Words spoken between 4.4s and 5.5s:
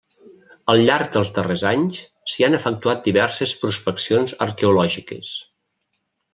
arqueològiques.